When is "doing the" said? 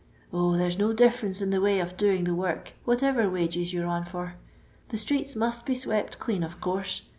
1.95-2.33